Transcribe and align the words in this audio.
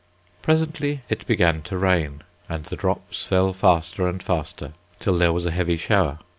Presently 0.41 1.01
it 1.09 1.27
began 1.27 1.61
to 1.61 1.77
rain, 1.77 2.23
and 2.49 2.63
the 2.65 2.75
drops 2.75 3.23
fell 3.23 3.53
faster 3.53 4.07
and 4.09 4.23
faster, 4.23 4.73
till 4.99 5.15
there 5.15 5.31
was 5.31 5.45
a 5.45 5.51
heavy 5.51 5.77
shower. 5.77 6.17